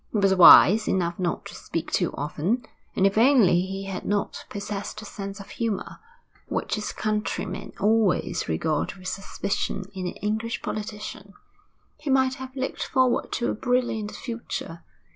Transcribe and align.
He 0.11 0.17
was 0.17 0.33
wise 0.33 0.87
enough 0.87 1.19
not 1.19 1.45
to 1.45 1.53
speak 1.53 1.91
too 1.91 2.11
often, 2.17 2.65
and 2.95 3.05
if 3.05 3.19
only 3.19 3.61
he 3.61 3.83
had 3.83 4.03
not 4.03 4.45
possessed 4.49 4.99
a 5.03 5.05
sense 5.05 5.39
of 5.39 5.51
humour 5.51 5.99
which 6.47 6.73
his 6.73 6.91
countrymen 6.91 7.71
always 7.79 8.49
regard 8.49 8.95
with 8.95 9.07
suspicion 9.09 9.83
in 9.93 10.07
an 10.07 10.13
English 10.13 10.63
politician 10.63 11.35
he 11.99 12.09
might 12.09 12.33
have 12.33 12.55
looked 12.55 12.81
forward 12.81 13.31
to 13.33 13.51
a 13.51 13.53
brilliant 13.53 14.09
future. 14.11 14.81